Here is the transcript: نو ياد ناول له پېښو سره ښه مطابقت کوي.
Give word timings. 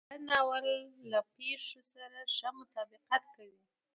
نو 0.03 0.07
ياد 0.11 0.21
ناول 0.29 0.65
له 1.11 1.19
پېښو 1.35 1.79
سره 1.93 2.19
ښه 2.35 2.49
مطابقت 2.59 3.23
کوي. 3.35 3.59